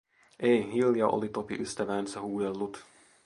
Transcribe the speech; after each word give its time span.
Ei, 0.39 0.63
hiljaa 0.73 1.09
oli 1.09 1.29
Topi 1.29 1.55
ystäväänsä 1.55 2.21
huudellut. 2.21 2.83